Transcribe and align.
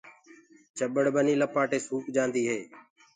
چٻڙ 0.77 1.05
ٻني 1.13 1.33
لپآٽي 1.41 1.79
سوُڪ 1.87 2.03
جآندي 2.15 2.41
هي۔ 2.49 2.59